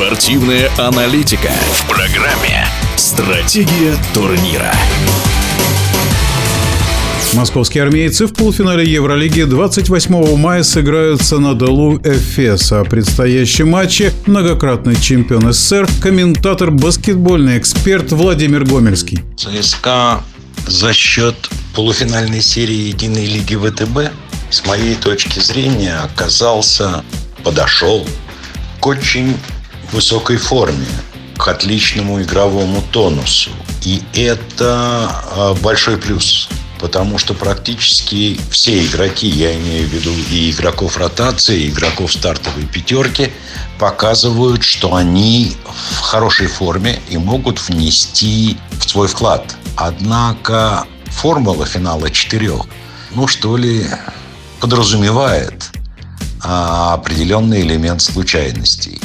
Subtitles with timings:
[0.00, 4.72] Спортивная аналитика в программе «Стратегия турнира».
[7.34, 12.72] Московские армейцы в полуфинале Евролиги 28 мая сыграют с Анадолу Эфес.
[12.72, 19.22] О предстоящем матче многократный чемпион СССР, комментатор, баскетбольный эксперт Владимир Гомельский.
[19.36, 20.22] ЦСКА
[20.66, 21.36] за счет
[21.74, 24.14] полуфинальной серии Единой Лиги ВТБ,
[24.48, 27.04] с моей точки зрения, оказался,
[27.44, 28.06] подошел
[28.80, 29.36] к очень
[29.92, 30.86] высокой форме,
[31.36, 33.50] к отличному игровому тонусу.
[33.82, 36.48] И это а, большой плюс
[36.80, 42.64] потому что практически все игроки, я имею в виду и игроков ротации, и игроков стартовой
[42.64, 43.32] пятерки,
[43.78, 49.54] показывают, что они в хорошей форме и могут внести в свой вклад.
[49.76, 52.64] Однако формула финала четырех,
[53.14, 53.86] ну что ли,
[54.60, 55.70] подразумевает
[56.42, 59.00] а, определенный элемент случайностей.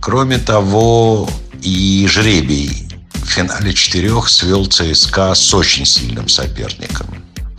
[0.00, 1.28] Кроме того,
[1.60, 7.06] и жребий в финале четырех свел ЦСКА с очень сильным соперником.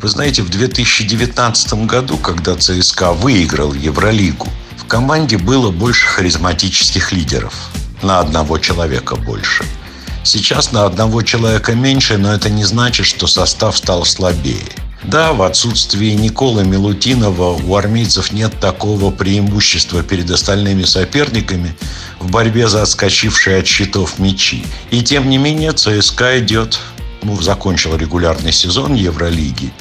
[0.02, 7.54] Вы знаете, в 2019 году, когда ЦСКА выиграл Евролигу, в команде было больше харизматических лидеров.
[8.02, 9.66] На одного человека больше.
[10.24, 14.66] Сейчас на одного человека меньше, но это не значит, что состав стал слабее.
[15.04, 21.76] Да, в отсутствии Николы Милутинова у армейцев нет такого преимущества перед остальными соперниками
[22.20, 24.66] в борьбе за отскочившие от щитов мячи.
[24.92, 26.80] И тем не менее ЦСКА идет,
[27.24, 29.72] ну, закончил регулярный сезон Евролиги,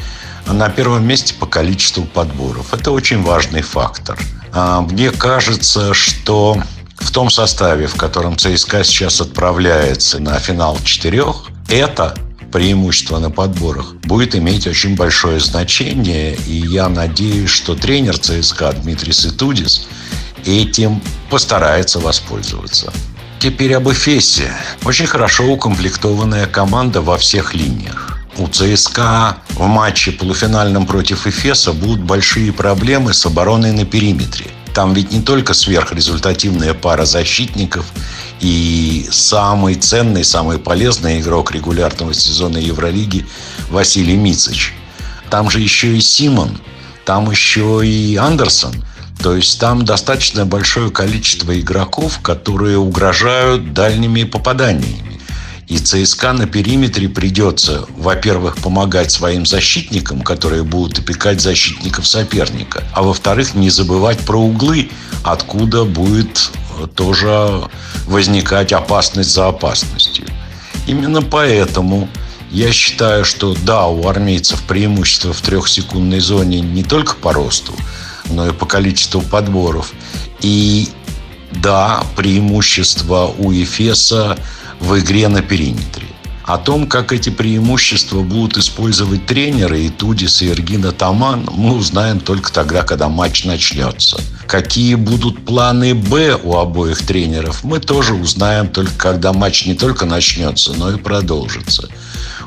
[0.47, 2.73] на первом месте по количеству подборов.
[2.73, 4.19] Это очень важный фактор.
[4.53, 6.63] А, мне кажется, что
[6.97, 12.17] в том составе, в котором ЦСКА сейчас отправляется на финал четырех, это
[12.51, 16.37] преимущество на подборах будет иметь очень большое значение.
[16.47, 19.87] И я надеюсь, что тренер ЦСКА Дмитрий Ситудис
[20.45, 22.93] этим постарается воспользоваться.
[23.39, 24.53] Теперь об Эфесе.
[24.85, 28.19] Очень хорошо укомплектованная команда во всех линиях.
[28.37, 34.47] У ЦСКА в матче полуфинальном против Эфеса будут большие проблемы с обороной на периметре.
[34.75, 37.87] Там ведь не только сверхрезультативная пара защитников
[38.41, 43.27] и самый ценный, самый полезный игрок регулярного сезона Евролиги
[43.71, 44.75] Василий Мицич.
[45.31, 46.61] Там же еще и Симон,
[47.05, 48.73] там еще и Андерсон.
[49.23, 55.21] То есть там достаточно большое количество игроков, которые угрожают дальними попаданиями.
[55.67, 62.85] И ЦСКА на периметре придется, во-первых, помогать своим защитникам, которые будут опекать защитников соперника.
[62.95, 64.91] А во-вторых, не забывать про углы,
[65.25, 66.51] откуда будет
[66.95, 67.69] тоже
[68.07, 70.27] возникать опасность за опасностью.
[70.87, 72.09] Именно поэтому
[72.51, 77.75] я считаю, что да, у армейцев преимущество в трехсекундной зоне не только по росту,
[78.31, 79.93] но и по количеству подборов.
[80.41, 80.89] И
[81.53, 84.39] да, преимущество у Эфеса
[84.81, 86.07] в игре на периметре.
[86.49, 92.21] О том, как эти преимущества будут использовать тренеры и Тудис, и Эргина Таман, мы узнаем
[92.21, 94.19] только тогда, когда матч начнется.
[94.47, 100.07] Какие будут планы «Б» у обоих тренеров, мы тоже узнаем только когда матч не только
[100.07, 101.87] начнется, но и продолжится.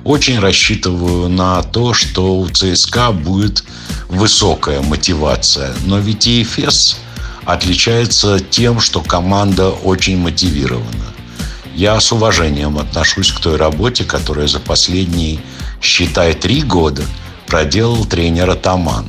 [0.03, 3.63] Очень рассчитываю на то, что у ЦСКА будет
[4.11, 5.73] высокая мотивация.
[5.85, 6.97] Но ведь и Эфес
[7.45, 11.05] отличается тем, что команда очень мотивирована.
[11.73, 15.39] Я с уважением отношусь к той работе, которую за последние,
[15.81, 17.01] считай, три года
[17.47, 19.05] проделал тренер Атаман.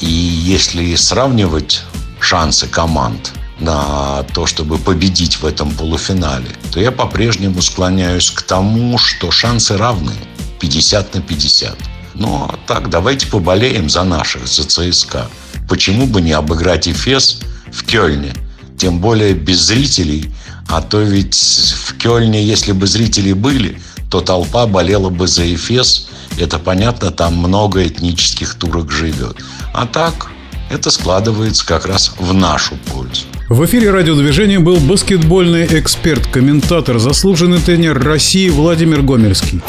[0.00, 1.82] И если сравнивать
[2.18, 8.98] шансы команд на то, чтобы победить в этом полуфинале, то я по-прежнему склоняюсь к тому,
[8.98, 10.12] что шансы равны
[10.58, 11.93] 50 на 50.
[12.14, 15.28] Ну, а так, давайте поболеем за наших, за ЦСКА.
[15.68, 17.40] Почему бы не обыграть Эфес
[17.72, 18.32] в Кёльне?
[18.78, 20.30] Тем более без зрителей–
[20.68, 23.78] а то ведь в Кёльне, если бы зрители были,
[24.10, 26.08] то толпа болела бы за Эфес.
[26.38, 29.36] Это понятно, там много этнических турок живет.
[29.72, 30.28] А так,
[30.70, 33.24] это складывается как раз в нашу пользу.
[33.48, 39.60] В эфире радиодвижения был баскетбольный эксперт, комментатор, заслуженный тренер России Владимир Гомельский.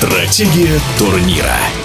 [0.00, 1.79] Стратегия турнира.